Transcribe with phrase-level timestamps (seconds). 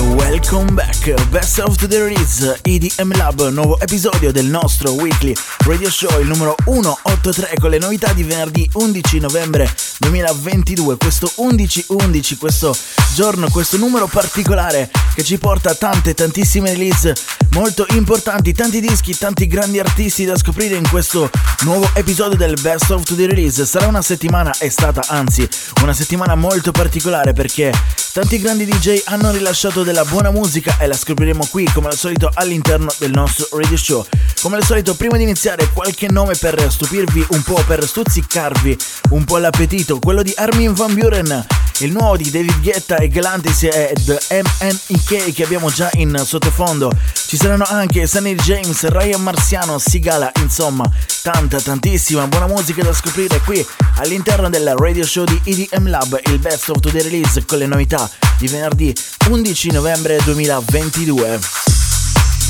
[0.00, 1.14] welcome back.
[1.30, 5.34] Best of the Release EDM Lab, nuovo episodio del nostro weekly
[5.66, 9.68] radio show, il numero 183 con le novità di venerdì 11 novembre
[9.98, 10.96] 2022.
[10.96, 12.76] Questo 11-11, questo
[13.14, 17.14] giorno, questo numero particolare che ci porta a tante, tantissime release
[17.52, 21.30] molto importanti, tanti dischi, tanti grandi artisti da scoprire in questo
[21.62, 23.66] nuovo episodio del Best of the Release.
[23.66, 25.46] Sarà una settimana, è stata anzi
[25.82, 27.72] una settimana molto particolare perché
[28.12, 32.30] tanti grandi DJ hanno rilasciato della buona musica e la scopriremo qui come al solito
[32.32, 34.06] all'interno del nostro radio show.
[34.42, 38.76] Come al solito prima di iniziare qualche nome per stupirvi un po', per stuzzicarvi
[39.10, 41.46] un po' l'appetito, quello di Armin Van Buren,
[41.78, 46.90] il nuovo di David Guetta e Galantis ed MNEK che abbiamo già in sottofondo.
[47.14, 50.90] Ci saranno anche Sunny James, Ryan Marciano, Sigala, insomma,
[51.22, 53.64] tanta tantissima buona musica da scoprire qui
[53.98, 58.10] all'interno del radio show di EDM Lab, il best of the release con le novità
[58.38, 58.92] di venerdì
[59.28, 61.81] 11 novembre 2022.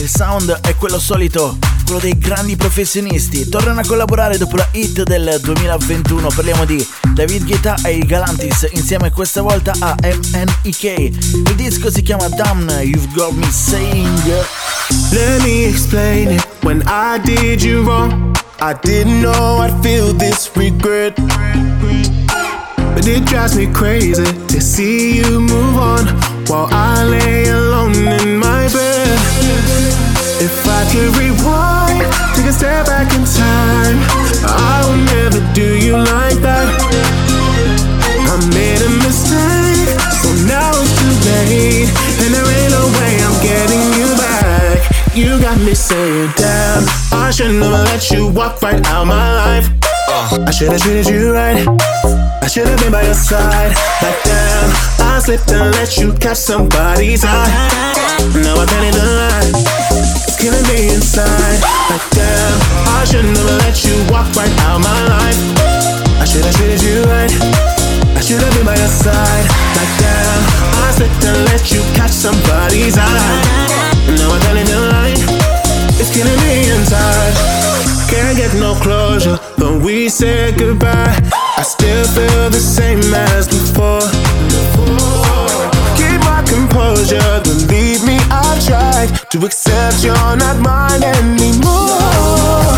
[0.03, 3.48] Il sound è quello solito, quello dei grandi professionisti.
[3.48, 6.27] Tornano a collaborare dopo la hit del 2021.
[6.34, 10.83] Parliamo di David Guetta e i Galantis insieme questa volta a MNEK.
[10.83, 14.45] Il disco si chiama Damn, You've Got Me Saying.
[15.12, 16.48] Let me explain it.
[16.62, 21.14] When I did you wrong, I didn't know I'd feel this regret.
[22.92, 26.08] But it drives me crazy to see you move on
[26.48, 28.41] while I lay alone in my.
[30.42, 32.02] If I could rewind,
[32.34, 33.94] take a step back in time,
[34.42, 36.67] I would never do you like that.
[38.27, 41.86] I made a mistake, so now it's too late,
[42.27, 44.83] and there ain't no way I'm getting you back.
[45.14, 49.70] You got me saying, damn, I should never let you walk right out my life.
[50.08, 50.42] Uh.
[50.44, 51.62] I should've treated you right.
[52.42, 53.70] I should've been by your side.
[54.02, 54.92] Like damn,
[55.22, 57.46] slipped and let you catch somebody's eye.
[58.42, 59.55] Now I can't lie.
[60.27, 61.62] It's killing me inside.
[61.86, 62.58] Like damn,
[62.98, 65.38] I should never let you walk right out my life.
[66.18, 67.30] I should've treated you right.
[68.18, 69.46] I should've been by your side.
[69.78, 70.42] Like damn,
[70.82, 73.42] I slipped and let you catch somebody's eye.
[74.18, 75.14] Now I can't lie.
[76.02, 77.34] It's killing me inside.
[78.11, 81.14] Can't get no closure when we say goodbye.
[81.56, 84.42] I still feel the same as before.
[85.96, 92.76] Keep my composure, believe me, I've tried to accept you're not mine anymore.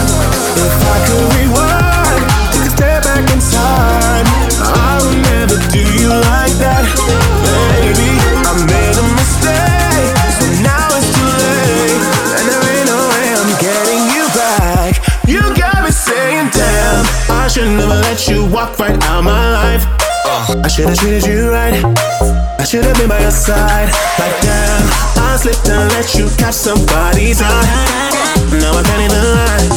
[0.57, 4.27] If I could rewind, take a step back in time,
[4.63, 6.85] I would never do you like that,
[7.45, 8.11] baby.
[8.47, 12.03] I made a mistake, so now it's too late,
[12.39, 14.93] and there ain't no way I'm getting you back.
[15.27, 20.04] You got me saying, damn, I should never let you walk right out my life.
[20.47, 21.73] I should've treated you right.
[22.61, 23.89] I should've been by your side.
[24.19, 24.85] Like damn,
[25.17, 27.65] I slipped and let you catch somebody's eye.
[28.53, 29.69] Now I can't even lie.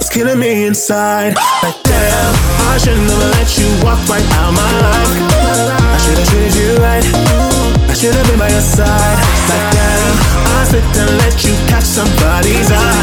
[0.00, 1.36] It's killing me inside.
[1.62, 2.32] Like damn,
[2.72, 5.16] I should never let you walk right out my life.
[5.84, 7.04] I should've treated you right.
[7.84, 9.18] I should've been by your side.
[9.52, 10.16] Like damn,
[10.56, 12.99] I slipped and let you catch somebody's eye.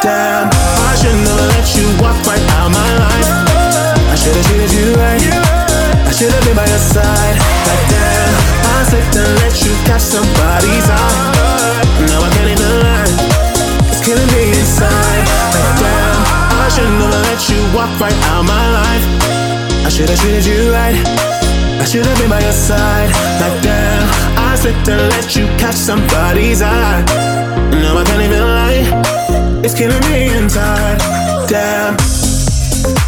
[0.00, 3.28] Damn, I should never let you walk right out my life.
[4.08, 5.20] I should've treated you right.
[6.08, 7.36] I should've been by your side.
[7.68, 8.32] Like damn,
[8.64, 11.20] I slipped and let you catch somebody's eye.
[12.08, 13.12] Now I can't even lie.
[13.92, 15.24] It's killing me inside.
[15.52, 16.16] Like damn,
[16.48, 19.04] I should never let you walk right out my life.
[19.84, 20.96] I should've treated you right.
[21.76, 23.12] I should've been by your side.
[23.36, 24.08] Like damn,
[24.48, 27.04] I slipped and let you catch somebody's eye.
[27.84, 28.49] Now I can't even lie.
[29.70, 30.96] It's killing me inside.
[31.46, 31.94] Damn.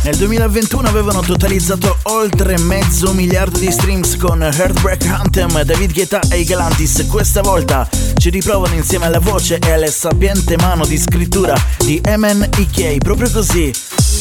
[0.04, 6.44] Nel 2021 avevano totalizzato oltre mezzo miliardo di streams con Heartbreak Anthem, David Guetta e
[6.44, 7.04] Galantis.
[7.08, 12.98] Questa volta ci riprovano insieme alla voce e alle sapiente mano di scrittura di MNEK.
[12.98, 13.72] Proprio così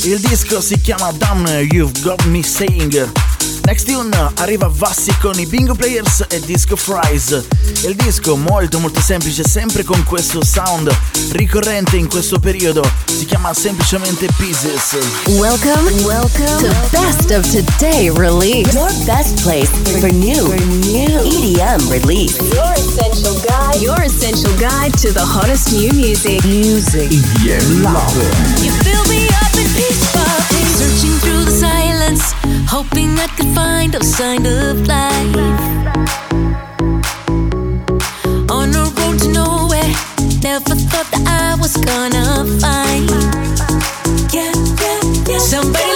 [0.05, 3.30] Il disco si chiama Damn You've Got Me Saying.
[3.63, 7.45] Next Tune arriva Vassi con i Bingo Players e Disco Fries.
[7.83, 10.93] Il disco molto molto semplice, sempre con questo sound
[11.31, 14.97] ricorrente in questo periodo, si chiama semplicemente Pieces.
[15.37, 18.73] Welcome, welcome to Best of Today Release.
[18.73, 19.69] Your best place
[19.99, 22.37] for new, for new EDM release.
[22.53, 23.79] Your essential guide.
[23.81, 26.43] Your essential guide to the hottest new music.
[26.45, 27.09] Music.
[27.09, 28.17] EDM Love.
[28.61, 30.00] You fill me up in peace,
[32.83, 35.35] hoping I could find a sign of life.
[38.49, 39.93] On a road to nowhere,
[40.41, 42.25] never thought that I was gonna
[42.63, 43.09] find.
[44.33, 45.37] Yeah, yeah, yeah.
[45.37, 45.90] Somebody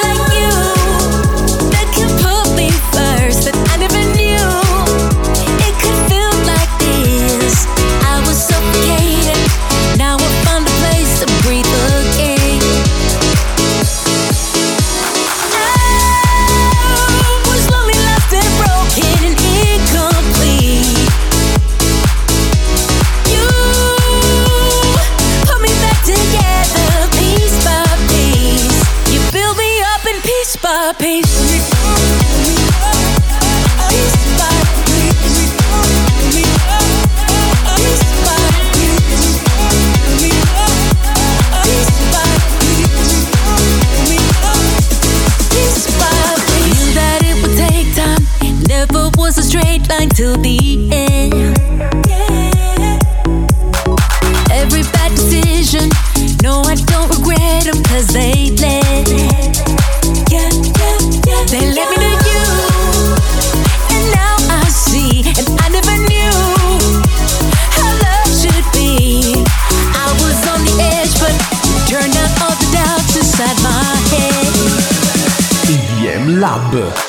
[76.46, 77.05] Lab.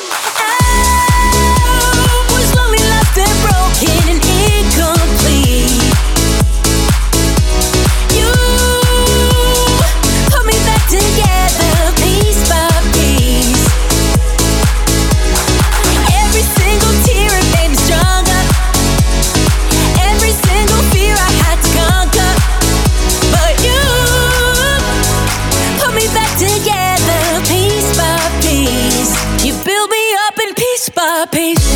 [31.26, 31.75] peace.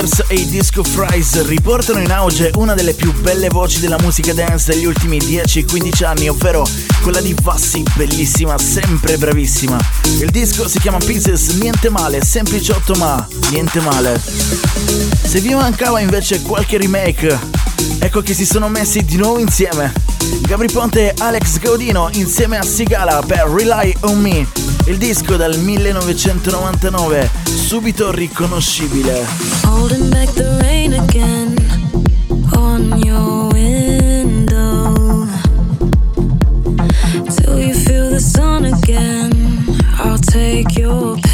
[0.00, 4.32] Players e i Disco Fries riportano in auge una delle più belle voci della musica
[4.32, 6.66] dance degli ultimi 10-15 anni, ovvero
[7.02, 9.78] quella di Vassi, bellissima, sempre bravissima.
[10.20, 14.18] Il disco si chiama Pieces, niente male, sempliciotto ma niente male.
[14.18, 17.38] Se vi mancava invece qualche remake,
[17.98, 19.92] ecco che si sono messi di nuovo insieme.
[20.42, 24.46] Gabri Ponte e Alex Gaudino insieme a Sigala per Rely on Me,
[24.90, 29.24] il disco dal 1999, subito riconoscibile.
[29.62, 31.54] Holding back the rain again
[32.56, 35.28] on your window.
[37.36, 39.30] Till you feel the sun again,
[39.98, 41.29] I'll take your pain.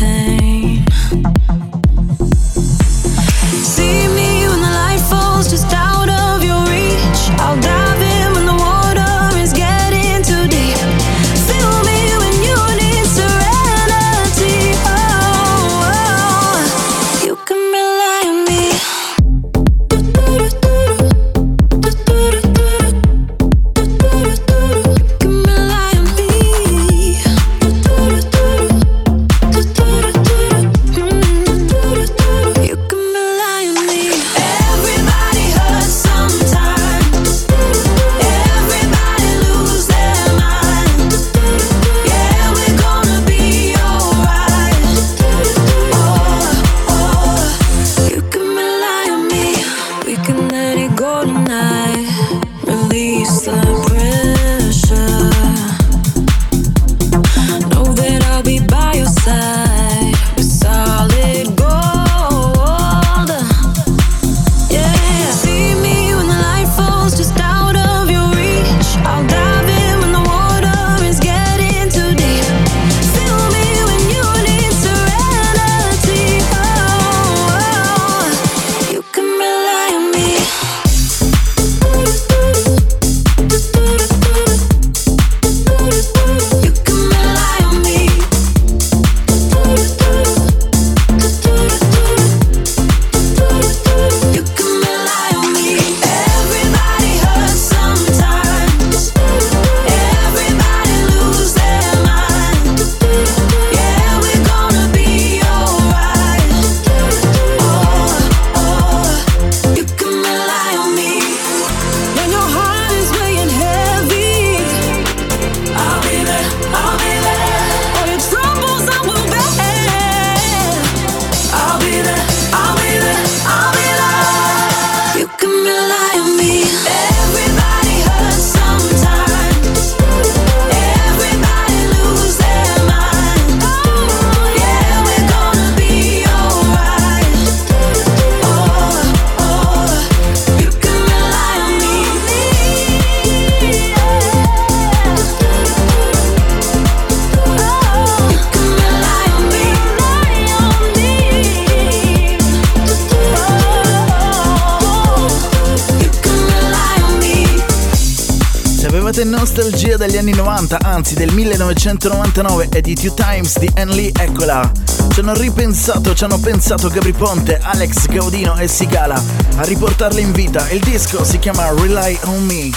[159.16, 164.10] Cercate nostalgia degli anni 90, anzi del 1999 e di Two Times di Anne Lee,
[164.14, 164.70] eccola.
[165.10, 169.22] Ci hanno ripensato, ci hanno pensato Gabri Ponte, Alex Gaudino e Sigala
[169.56, 170.68] a riportarle in vita.
[170.68, 172.70] Il disco si chiama Rely on Me.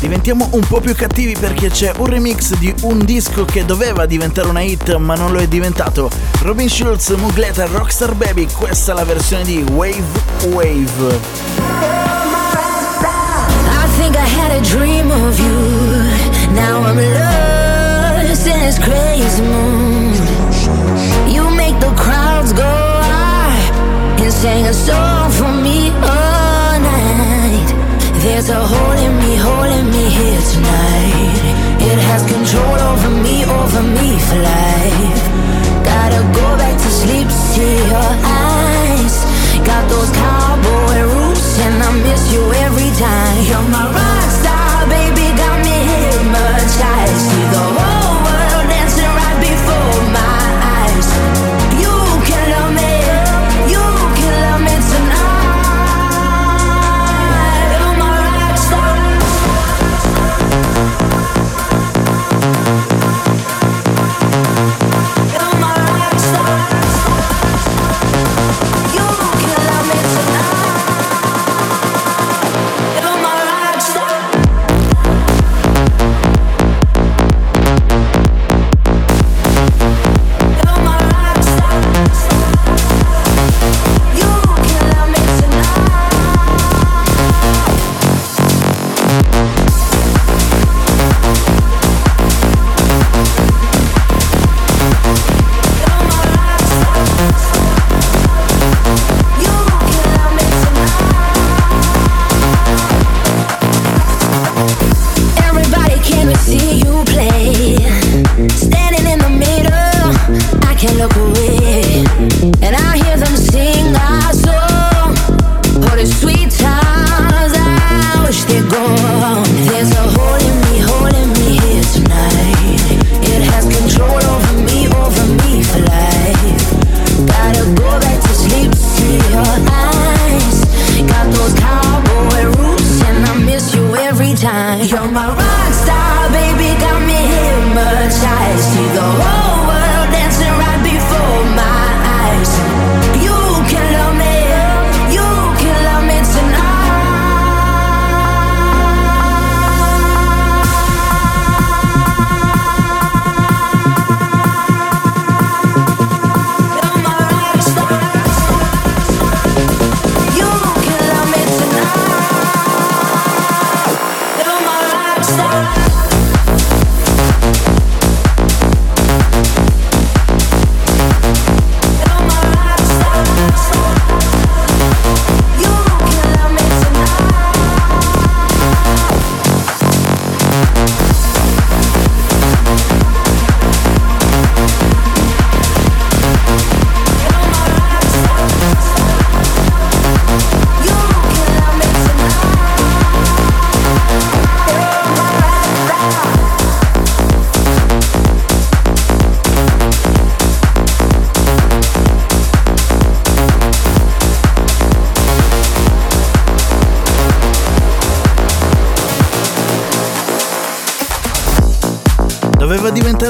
[0.00, 4.48] Diventiamo un po' più cattivi perché c'è un remix di un disco che doveva diventare
[4.48, 6.10] una hit ma non lo è diventato.
[6.40, 10.02] Robin Schulz, Mugleta, Rockstar Baby, questa è la versione di Wave
[10.48, 12.09] Wave.
[14.00, 15.60] Think I had a dream of you.
[16.54, 20.16] Now I'm lost in this crazy mood.
[21.34, 22.72] You make the crowds go
[23.12, 23.60] high
[24.22, 27.68] and sing a song for me all night.
[28.24, 31.36] There's a hole in me, hole in me here tonight.
[31.90, 35.22] It has control over me, over me for life.
[35.84, 39.14] Gotta go back to sleep see your eyes.
[39.68, 40.59] Got those cowboy roots
[41.62, 43.44] and I miss you every time.
[43.46, 44.19] You're my rock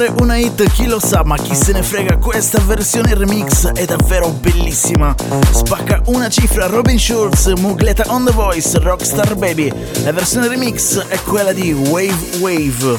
[0.00, 3.84] Diventare una hit, chi lo sa, ma chi se ne frega, questa versione remix è
[3.84, 5.14] davvero bellissima.
[5.50, 9.70] Spacca una cifra Robin Schulz, Mugleta on the Voice, Rockstar Baby.
[10.02, 12.98] La versione remix è quella di Wave Wave.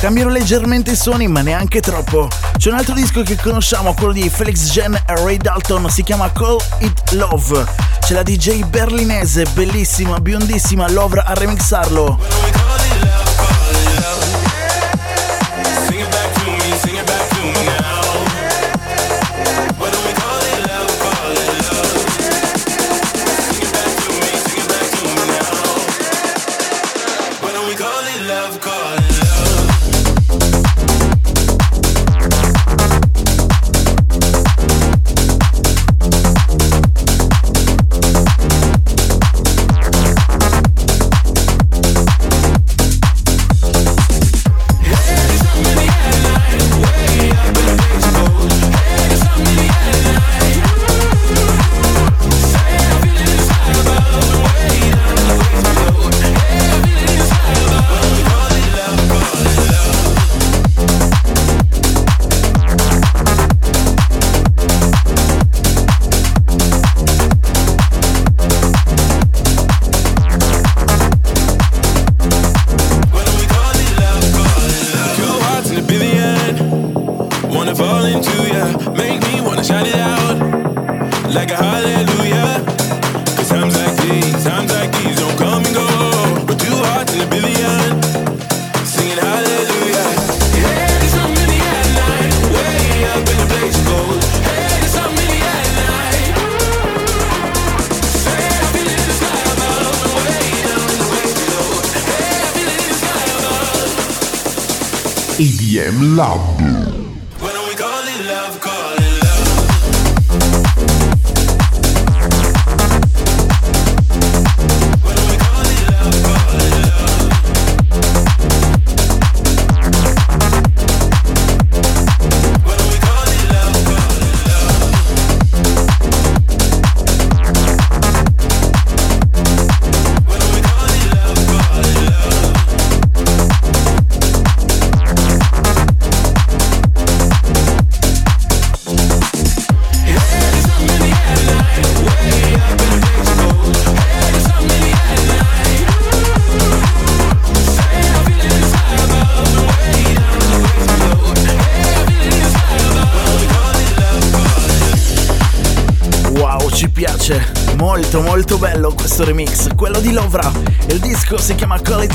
[0.00, 2.28] Cambiano leggermente i suoni, ma neanche troppo.
[2.56, 6.32] C'è un altro disco che conosciamo, quello di Felix Jen e Ray Dalton, si chiama
[6.32, 7.64] Call It Love.
[8.00, 12.61] C'è la DJ berlinese, bellissima, biondissima, Lovra a remixarlo.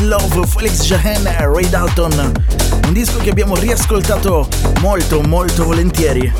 [0.08, 2.32] Love, Felix Jahen e Ray Dalton.
[2.86, 4.48] Un disco che abbiamo riascoltato
[4.80, 6.32] molto molto volentieri.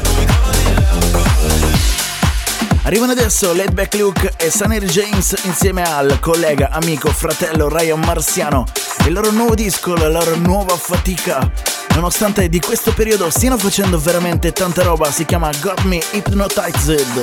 [2.84, 8.64] Arrivano adesso Laidback Luke e Sunny James insieme al collega, amico, fratello Ryan Marciano.
[9.06, 11.52] Il loro nuovo disco, la loro nuova fatica.
[11.94, 17.20] Nonostante di questo periodo stiano facendo veramente tanta roba, si chiama Got Me Hypnotized.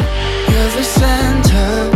[0.47, 1.95] The center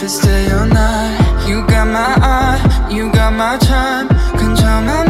[0.00, 1.46] if it's day or night.
[1.46, 4.08] You got my eye, you got my time,
[4.38, 5.09] control my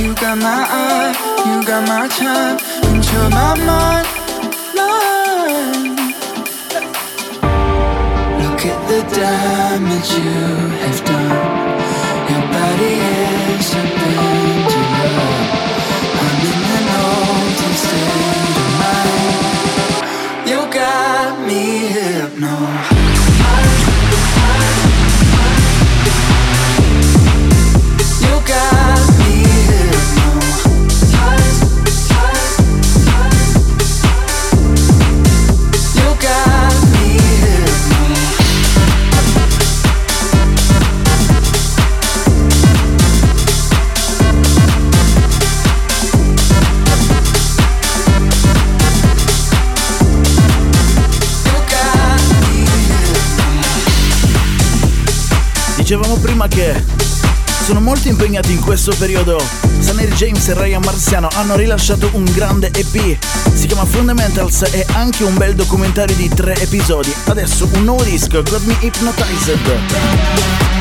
[0.00, 1.12] you got my eye,
[1.44, 4.06] you got my time into my mind
[8.42, 10.40] Look at the damage you
[10.84, 11.80] have done.
[12.30, 12.94] Your body
[13.56, 15.69] is a
[21.94, 23.00] got
[56.40, 56.82] Prima che
[57.64, 59.38] sono molto impegnati in questo periodo.
[59.80, 63.18] Saneri James e Ryan Marciano hanno rilasciato un grande EP,
[63.52, 67.12] si chiama Fundamentals e anche un bel documentario di tre episodi.
[67.26, 70.79] Adesso un nuovo disco, Got Me Hypnotized.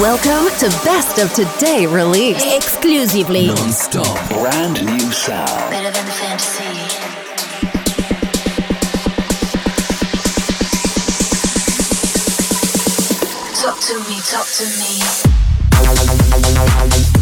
[0.00, 2.42] Welcome to Best of Today Release.
[2.56, 3.46] Exclusively.
[3.46, 4.28] Non-stop.
[4.28, 5.70] Brand new sound.
[5.70, 6.64] Better than the fantasy.
[13.62, 14.64] Talk to me, talk to
[17.04, 17.13] me.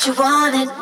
[0.00, 0.79] What you wanted,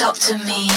[0.00, 0.69] talk to me.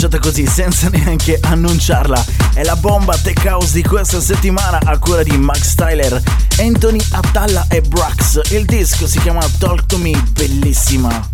[0.00, 2.24] Lanciata così senza neanche annunciarla.
[2.54, 6.22] È la bomba tech house di questa settimana a cura di Max Tyler,
[6.58, 8.50] Anthony Attalla e Brax.
[8.52, 11.28] Il disco si chiama Talk to Me, bellissima.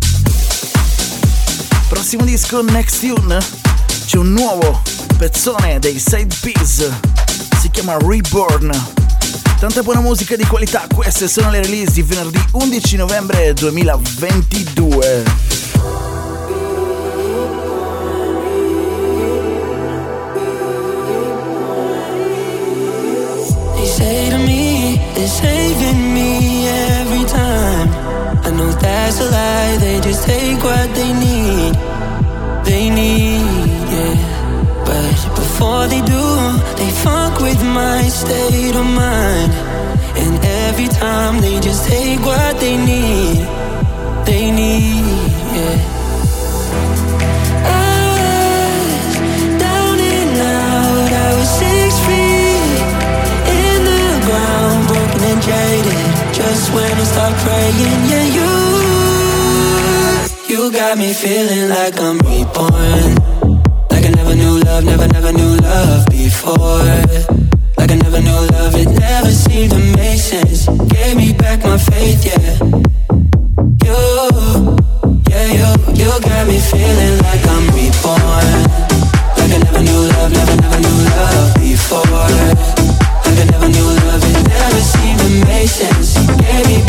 [1.87, 3.37] Prossimo disco, Next Tune,
[4.05, 4.81] c'è un nuovo
[5.15, 6.89] pezzone dei Side Peas,
[7.61, 8.69] si chiama Reborn.
[9.59, 15.46] Tanta buona musica di qualità, queste sono le release di venerdì 11 novembre 2022.
[25.41, 27.89] Saving me every time.
[28.47, 31.73] I know that's a lie, they just take what they need.
[32.65, 34.15] They need, yeah.
[34.87, 36.25] But before they do,
[36.79, 39.51] they fuck with my state of mind.
[40.21, 40.33] And
[40.67, 43.37] every time they just take what they need.
[44.25, 45.05] They need,
[45.57, 45.96] yeah.
[55.47, 58.49] Just when I start praying, yeah, you,
[60.49, 63.15] you got me feeling like I'm reborn.
[63.89, 66.83] Like I never knew love, never, never knew love before.
[67.77, 70.67] Like I never knew love, it never seemed to make sense.
[70.91, 72.59] Gave me back my faith, yeah.
[73.87, 73.97] You,
[75.29, 78.67] yeah, you, you got me feeling like I'm reborn.
[79.37, 82.76] Like I never knew love, never, never knew love before
[85.67, 86.13] patience.
[86.13, 86.86] She gave me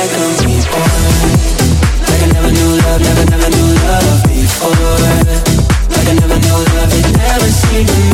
[0.00, 0.12] like
[2.22, 4.70] I never knew love, never, never knew love before.
[5.90, 8.07] Like I never knew love, it never seemed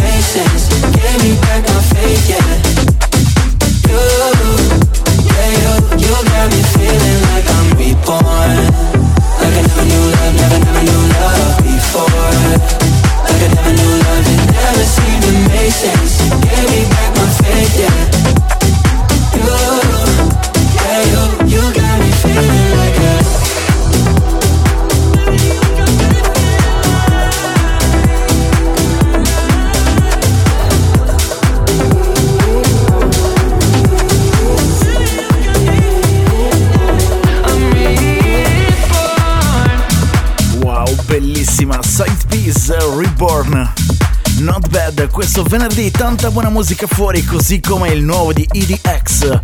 [45.34, 49.40] questo venerdì tanta buona musica fuori, così come il nuovo di EDX.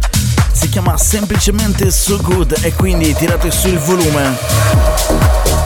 [0.53, 5.60] Si chiama semplicemente So Good e quindi tirate su il volume.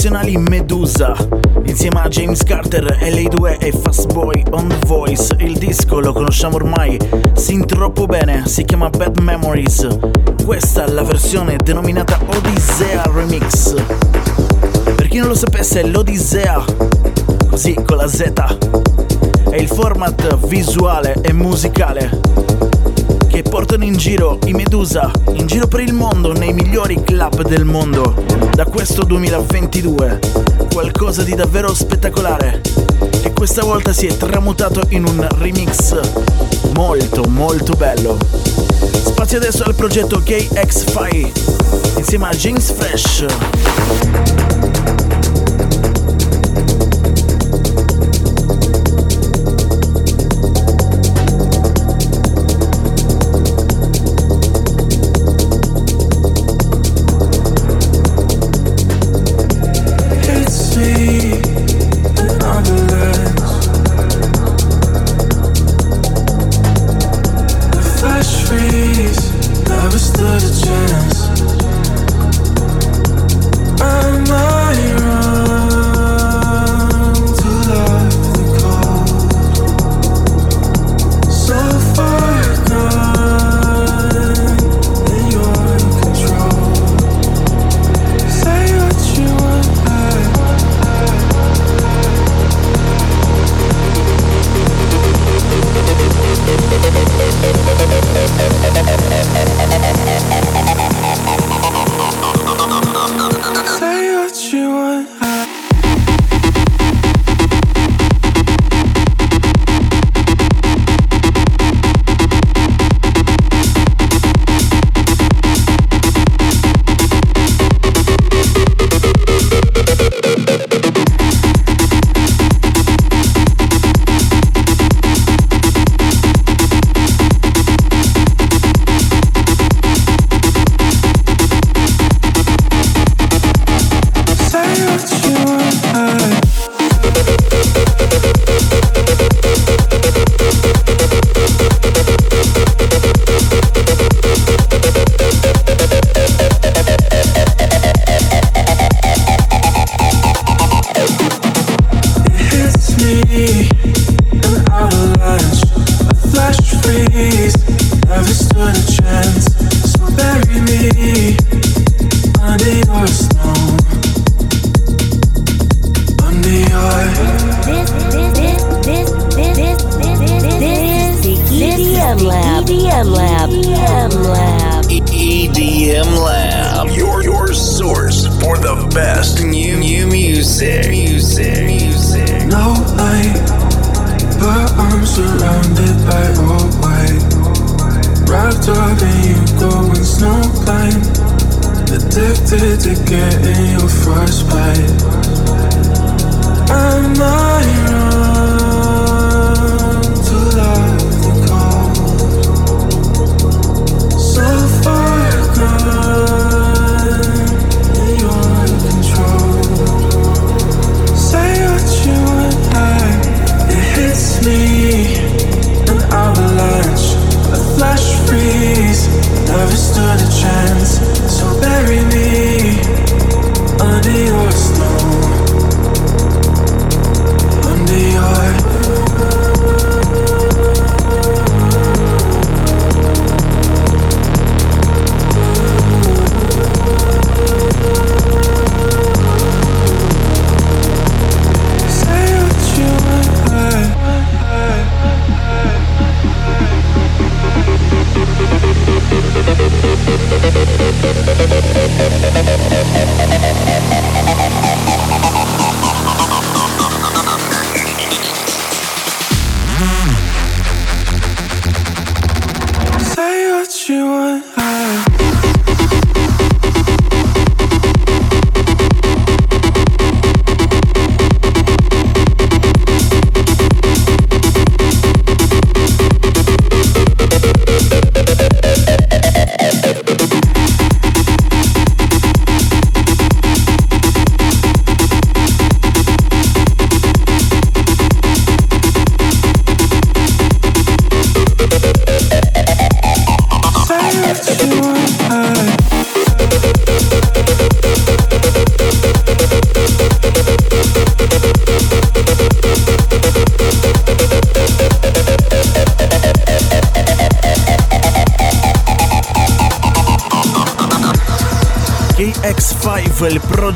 [0.00, 1.14] Connazionali Medusa
[1.64, 5.36] insieme a James Carter, LA2 e Fastboy on the Voice.
[5.40, 6.98] Il disco lo conosciamo ormai
[7.34, 9.86] sin troppo bene, si chiama Bad Memories.
[10.42, 13.74] Questa è la versione denominata Odissea Remix.
[14.96, 16.64] Per chi non lo sapesse, l'Odissea,
[17.50, 18.22] così con la Z,
[19.50, 22.49] è il format visuale e musicale
[23.60, 28.14] portano in giro i Medusa, in giro per il mondo, nei migliori club del mondo,
[28.54, 30.18] da questo 2022.
[30.72, 32.62] Qualcosa di davvero spettacolare,
[33.20, 36.00] che questa volta si è tramutato in un remix
[36.72, 38.16] molto molto bello.
[39.04, 43.26] Spazio adesso al progetto KX5 insieme a James Fresh.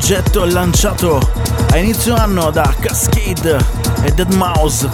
[0.07, 1.31] progetto lanciato
[1.71, 3.57] a inizio anno da Cascade
[4.03, 4.87] e Dead Mouse.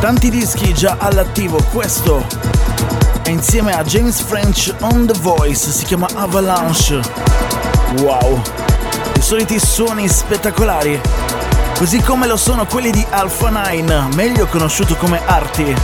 [0.00, 2.24] Tanti dischi già all'attivo, questo
[3.22, 7.02] è insieme a James French on The Voice, si chiama Avalanche.
[7.98, 8.40] Wow,
[9.14, 10.98] i soliti suoni spettacolari,
[11.76, 15.76] così come lo sono quelli di Alpha 9, meglio conosciuto come Arti.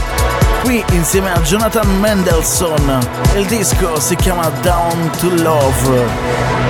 [0.63, 6.60] Qui insieme a Jonathan Mendelssohn, il disco si chiama Down to Love.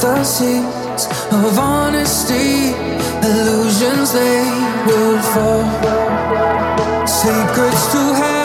[0.00, 2.72] fantasies of honesty,
[3.22, 4.44] illusions they
[4.86, 5.64] will fall,
[7.06, 8.39] secrets to hell.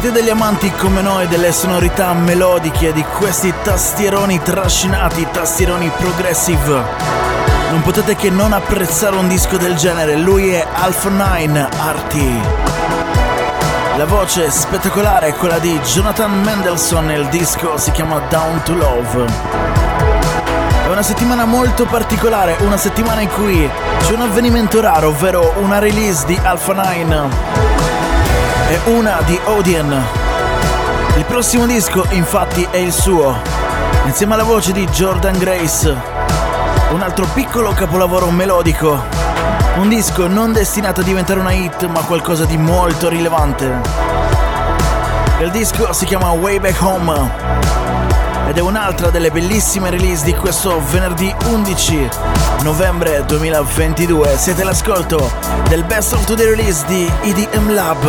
[0.00, 6.84] Siete degli amanti come noi delle sonorità melodiche di questi tastieroni trascinati, tastieroni progressive,
[7.70, 10.14] non potete che non apprezzare un disco del genere.
[10.16, 12.40] Lui è Alpha 9 Arti.
[13.96, 18.74] La voce spettacolare è quella di Jonathan Mendelssohn e il disco si chiama Down to
[18.74, 19.24] Love.
[20.84, 23.68] È una settimana molto particolare, una settimana in cui
[24.02, 27.67] c'è un avvenimento raro, ovvero una release di Alpha 9
[28.68, 30.02] e una di Odin.
[31.16, 33.36] Il prossimo disco infatti è il suo,
[34.04, 35.96] insieme alla voce di Jordan Grace,
[36.90, 39.02] un altro piccolo capolavoro melodico,
[39.76, 43.80] un disco non destinato a diventare una hit ma qualcosa di molto rilevante.
[45.40, 47.87] Il disco si chiama Way Back Home
[48.46, 52.08] ed è un'altra delle bellissime release di questo venerdì 11
[52.62, 54.36] novembre 2022.
[54.36, 55.30] Siete all'ascolto
[55.68, 58.04] del Best of Today release di EDM Lab.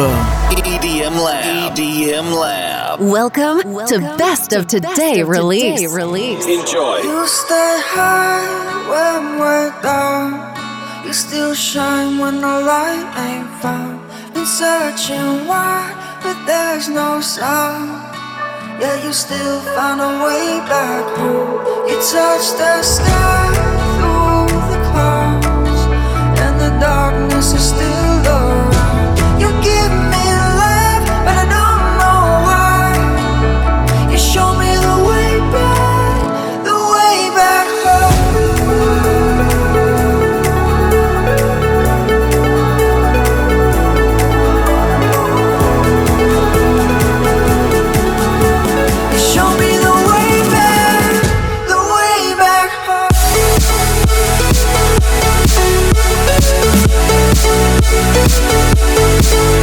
[0.50, 1.78] EDM Lab.
[1.78, 3.00] EDM Lab.
[3.00, 5.82] Welcome, to Best of Today release.
[5.82, 7.00] Enjoy.
[7.02, 10.54] You stay high when we're down.
[11.06, 14.00] You still shine when the light ain't found.
[14.34, 17.99] Been searching wide, but there's no sound.
[18.80, 21.60] Yeah, you still find a way back home.
[21.90, 23.52] You touch the sky
[23.96, 25.82] through the clouds,
[26.40, 27.89] and the darkness is still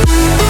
[0.07, 0.46] You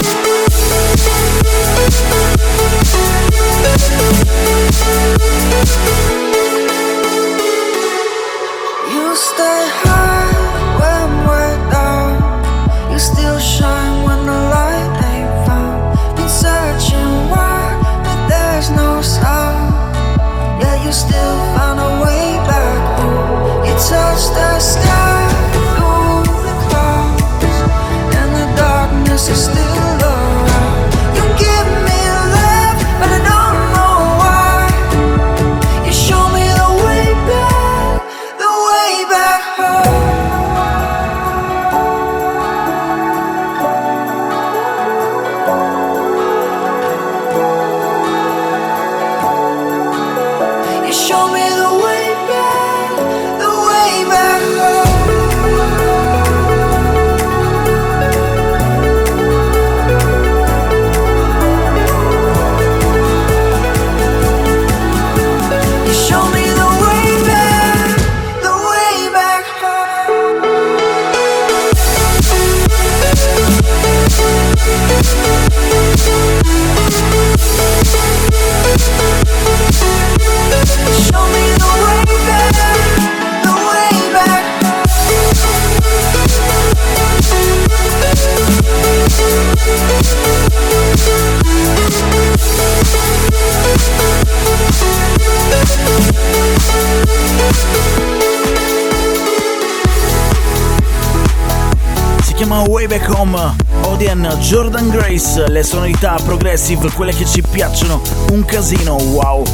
[105.86, 109.44] sonorità progressive, quelle che ci piacciono, un casino, wow.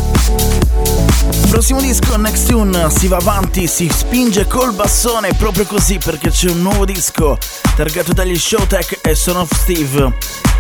[1.50, 6.48] Prossimo disco, Next Tune, si va avanti, si spinge col bassone proprio così perché c'è
[6.48, 7.36] un nuovo disco
[7.76, 10.14] targato dagli Showtech e Son of Steve.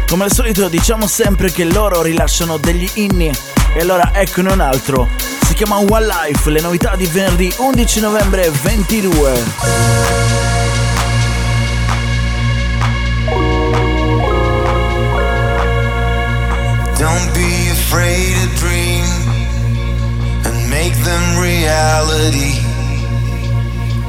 [0.08, 3.30] Come al solito diciamo sempre che loro rilasciano degli inni
[3.74, 5.08] e allora eccone un altro.
[5.46, 10.41] Si chiama One Life, le novità di venerdì 11 novembre 22.
[17.22, 19.06] Don't be afraid to dream
[20.44, 22.58] and make them reality.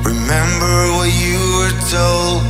[0.02, 2.42] Remember what you were told.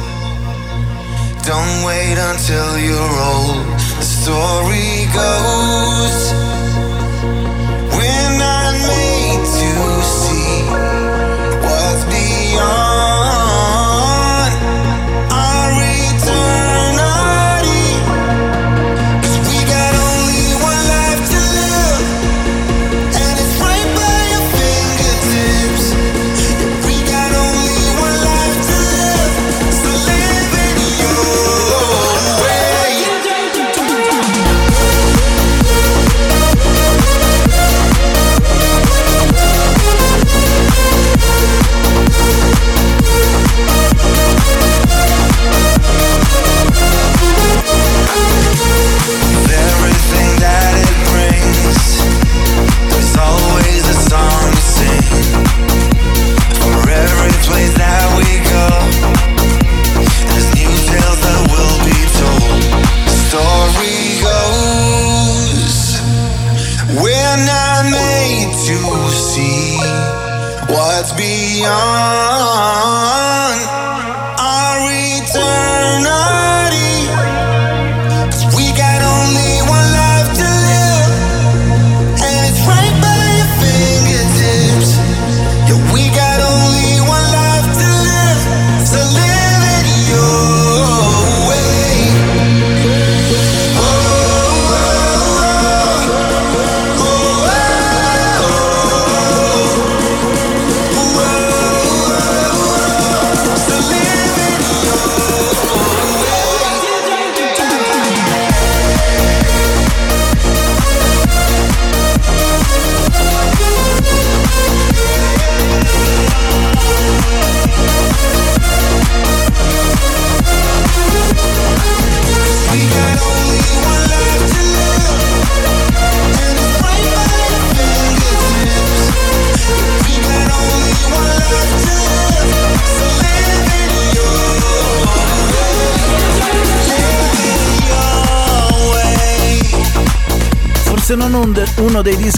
[1.43, 3.67] Don't wait until you're old.
[3.99, 6.19] The story goes
[7.97, 9.69] we're not made to
[10.21, 10.63] see
[11.67, 12.92] what's beyond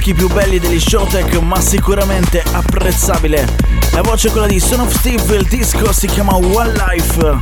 [0.06, 3.48] dischi più belli degli Showtech, ma sicuramente apprezzabile.
[3.92, 7.40] La voce è quella di Son of Steve, il disco si chiama One Life.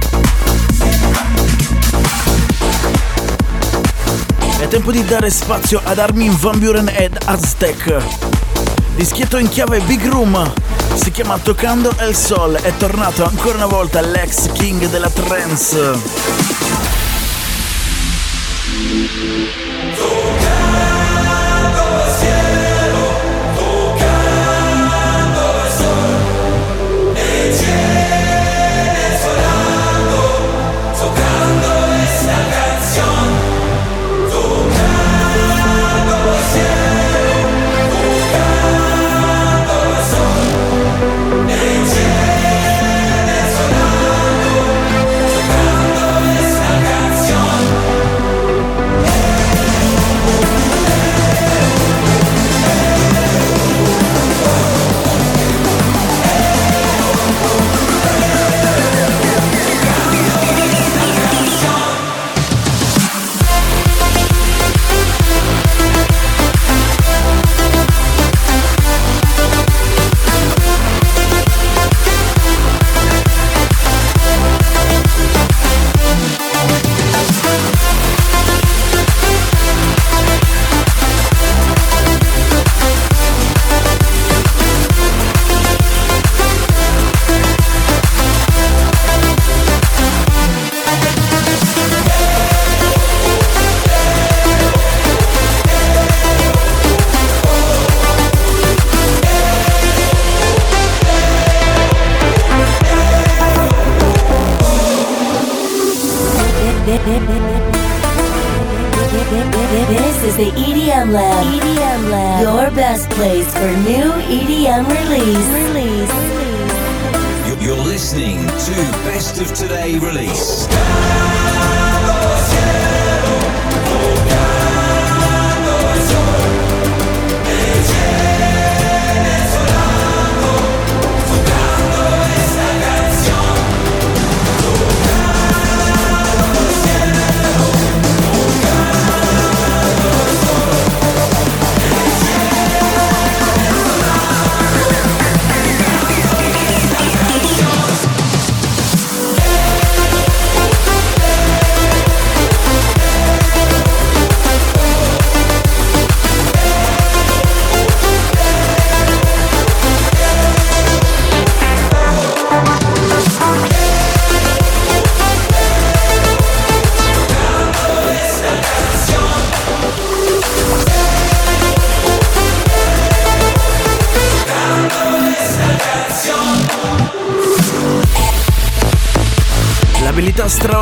[4.60, 7.98] È tempo di dare spazio ad Armin Van Buren ed Aztec.
[8.96, 10.54] Dischietto in chiave Big Room.
[10.94, 12.56] Si chiama Toccando El Sol.
[12.56, 16.00] È tornato ancora una volta l'ex king della trance.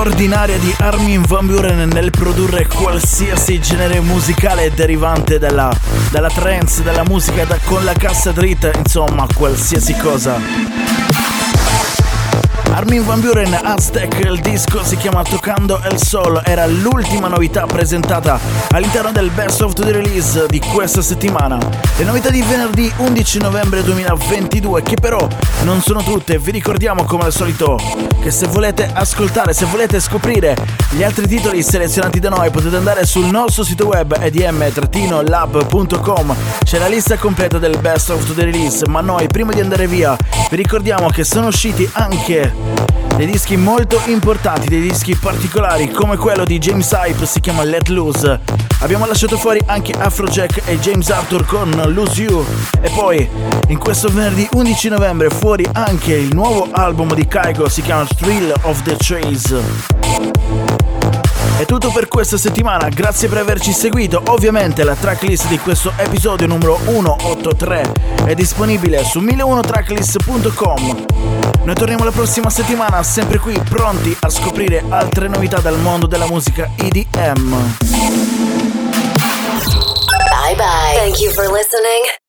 [0.01, 5.71] Straordinaria di Armin Van Buren nel produrre qualsiasi genere musicale derivante dalla,
[6.09, 11.10] dalla trance, dalla musica da- con la cassa dritta, insomma, qualsiasi cosa.
[12.73, 18.39] Armin Van Buren Aztec, il disco si chiama Toccando El Sol, era l'ultima novità presentata
[18.69, 21.57] all'interno del Best of the Release di questa settimana.
[21.97, 25.27] Le novità di venerdì 11 novembre 2022 che però
[25.63, 27.77] non sono tutte, vi ricordiamo come al solito
[28.21, 30.55] che se volete ascoltare, se volete scoprire
[30.93, 36.87] gli altri titoli selezionati da noi potete andare sul nostro sito web edm-lab.com, c'è la
[36.87, 40.17] lista completa del Best of the Release, ma noi prima di andare via
[40.49, 42.53] vi ricordiamo che sono usciti anche
[43.15, 47.87] dei dischi molto importanti, dei dischi particolari come quello di James Hype, si chiama Let
[47.87, 48.41] Loose.
[48.79, 52.45] Abbiamo lasciato fuori anche Afrojack e James Arthur con Lose You
[52.81, 53.29] e poi
[53.67, 58.53] in questo venerdì 11 novembre fuori anche il nuovo album di Kaigo, si chiama Thrill
[58.63, 60.00] of the Chase.
[61.61, 64.23] È tutto per questa settimana, grazie per averci seguito.
[64.29, 67.91] Ovviamente la tracklist di questo episodio numero 183
[68.25, 71.05] è disponibile su 1001tracklist.com.
[71.63, 76.25] Noi torniamo la prossima settimana, sempre qui, pronti a scoprire altre novità dal mondo della
[76.25, 77.75] musica EDM.
[80.31, 80.95] Bye bye.
[80.95, 82.20] Thank you for listening.